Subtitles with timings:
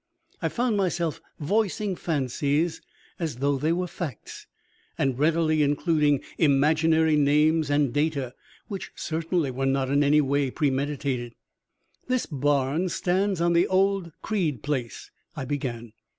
[0.41, 2.81] I found myself voicing fancies
[3.19, 4.47] as though they were facts,
[4.97, 8.33] and readily including imaginary names and data
[8.67, 11.35] which certainly were not in any way premeditated.
[12.07, 15.93] "This barn stands on the old Creed place," I began.